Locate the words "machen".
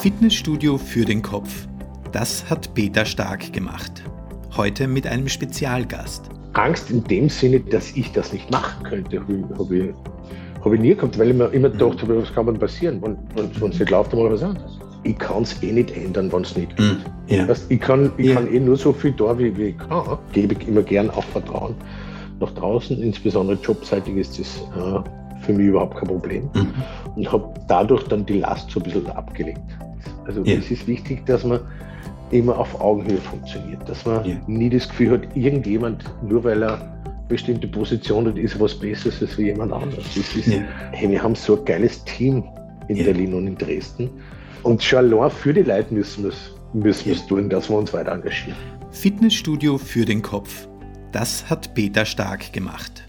8.48-8.84